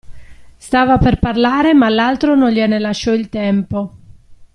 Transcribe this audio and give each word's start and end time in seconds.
Stava 0.57 0.97
per 0.97 1.19
parlare, 1.19 1.75
ma 1.75 1.87
l'altro 1.87 2.33
non 2.33 2.49
gliene 2.49 2.79
lasciò 2.79 3.13
il 3.13 3.29
tempo. 3.29 3.93